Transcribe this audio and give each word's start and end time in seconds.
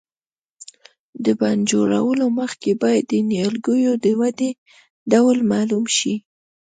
د 1.25 1.27
بڼ 1.39 1.57
جوړولو 1.71 2.25
مخکې 2.39 2.71
باید 2.83 3.03
د 3.11 3.13
نیالګیو 3.29 3.93
د 4.03 4.05
ودې 4.19 4.51
ډول 5.11 5.37
معلوم 5.51 5.85
شي. 5.97 6.13